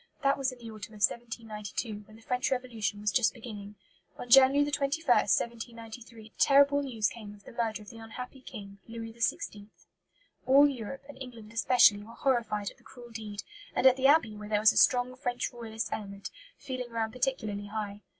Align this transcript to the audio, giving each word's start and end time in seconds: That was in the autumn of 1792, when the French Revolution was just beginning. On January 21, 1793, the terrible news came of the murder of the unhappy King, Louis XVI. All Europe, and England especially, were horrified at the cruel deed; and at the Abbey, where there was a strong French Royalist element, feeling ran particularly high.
That 0.23 0.35
was 0.35 0.51
in 0.51 0.57
the 0.57 0.71
autumn 0.71 0.95
of 0.95 1.03
1792, 1.05 2.05
when 2.07 2.15
the 2.15 2.23
French 2.23 2.49
Revolution 2.49 3.01
was 3.01 3.11
just 3.11 3.35
beginning. 3.35 3.75
On 4.17 4.27
January 4.31 4.71
21, 4.71 5.05
1793, 5.07 6.29
the 6.29 6.33
terrible 6.39 6.81
news 6.81 7.07
came 7.07 7.35
of 7.35 7.43
the 7.43 7.51
murder 7.51 7.83
of 7.83 7.91
the 7.91 7.99
unhappy 7.99 8.41
King, 8.41 8.79
Louis 8.87 9.13
XVI. 9.13 9.69
All 10.47 10.67
Europe, 10.67 11.03
and 11.07 11.21
England 11.21 11.53
especially, 11.53 12.01
were 12.01 12.15
horrified 12.15 12.71
at 12.71 12.77
the 12.77 12.83
cruel 12.83 13.11
deed; 13.11 13.43
and 13.75 13.85
at 13.85 13.95
the 13.95 14.07
Abbey, 14.07 14.35
where 14.35 14.49
there 14.49 14.59
was 14.59 14.73
a 14.73 14.75
strong 14.77 15.15
French 15.15 15.53
Royalist 15.53 15.89
element, 15.93 16.31
feeling 16.57 16.89
ran 16.89 17.11
particularly 17.11 17.67
high. 17.67 18.01